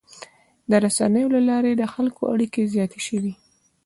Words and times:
د 0.69 0.71
رسنیو 0.83 1.33
له 1.35 1.41
لارې 1.49 1.71
د 1.75 1.83
خلکو 1.93 2.21
اړیکې 2.33 2.71
زیاتې 2.73 2.99
شوي. 3.07 3.33